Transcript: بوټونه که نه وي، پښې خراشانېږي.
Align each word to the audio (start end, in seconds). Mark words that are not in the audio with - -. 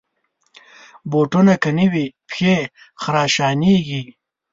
بوټونه 1.11 1.53
که 1.61 1.69
نه 1.77 1.85
وي، 1.91 2.05
پښې 2.29 2.55
خراشانېږي. 3.01 4.01